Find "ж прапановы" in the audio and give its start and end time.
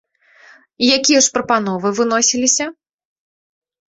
1.25-1.87